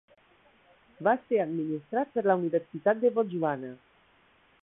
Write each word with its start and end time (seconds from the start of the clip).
Va 1.07 1.13
ser 1.25 1.41
administrat 1.43 2.17
per 2.17 2.25
la 2.29 2.37
Universitat 2.41 3.05
de 3.05 3.13
Botswana. 3.19 3.73